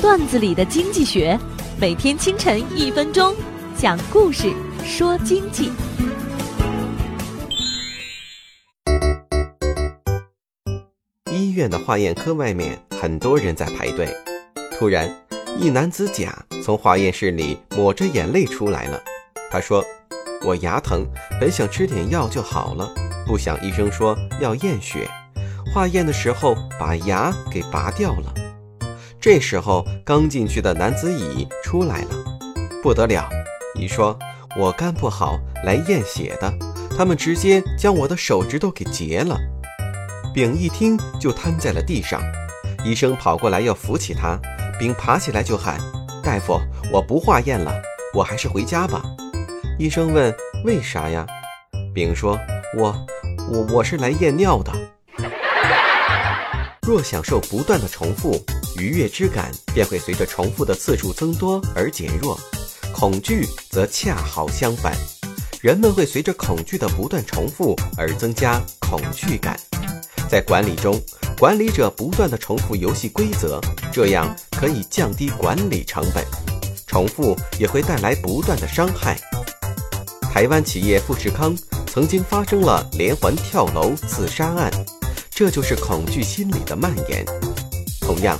[0.00, 1.38] 段子里的经济学，
[1.78, 3.36] 每天清晨一分钟，
[3.76, 4.50] 讲故事
[4.82, 5.70] 说经济。
[11.30, 14.08] 医院的化验科外面，很多人在排队。
[14.78, 15.14] 突然，
[15.58, 18.98] 一男子甲从化验室里抹着眼泪出来了。
[19.50, 19.84] 他说
[20.46, 21.06] ：“我牙疼，
[21.38, 22.90] 本想吃点药就好了，
[23.26, 25.06] 不想医生说要验血，
[25.74, 28.32] 化验的时候把牙给拔掉了。”
[29.20, 32.08] 这时候，刚进去的男子乙出来了，
[32.82, 33.28] 不得了！
[33.74, 34.18] 乙说
[34.56, 36.50] ：“我肝不好，来验血的，
[36.96, 39.38] 他们直接将我的手指头给截了。”
[40.32, 42.22] 丙一听就瘫在了地上，
[42.82, 44.40] 医生跑过来要扶起他，
[44.78, 45.78] 丙爬起来就喊
[46.24, 46.58] ：“大夫，
[46.90, 47.70] 我不化验了，
[48.14, 49.02] 我还是回家吧。”
[49.78, 50.34] 医生问
[50.64, 51.26] ：“为啥呀？”
[51.94, 52.40] 丙说
[52.78, 52.94] ：“我，
[53.50, 54.72] 我我是来验尿的。”
[56.90, 58.44] 若享受不断的重复。
[58.76, 62.38] 愉悦之感便会随着重复的次数增多而减弱，
[62.92, 64.92] 恐惧则恰好相反，
[65.60, 69.58] 人们会随着恐惧的不断重复而增加恐惧感。
[70.28, 71.00] 在管理中，
[71.38, 73.60] 管理者不断的重复游戏规则，
[73.92, 76.24] 这样可以降低管理成本。
[76.86, 79.16] 重复也会带来不断的伤害。
[80.32, 81.56] 台湾企业富士康
[81.92, 84.70] 曾经发生了连环跳楼自杀案，
[85.40, 87.24] 这就是恐惧心理的蔓延。
[88.02, 88.38] 同样。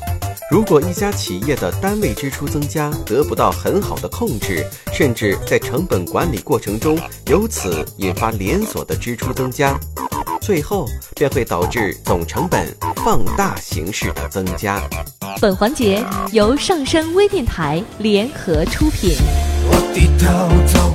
[0.51, 4.63] 如果一家企业的单位支出增加得不到很好的控制，
[4.93, 9.81] 甚至在成本管理过程中由此引发连锁的支出增加，
[10.43, 14.83] 最后便会导致总成本放大形式的增加。
[15.41, 19.17] 本环节由上升微电台联合出品。
[19.71, 20.29] 我低头
[20.71, 20.95] 走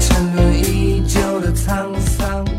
[0.00, 2.57] 沉沦已久的沧桑。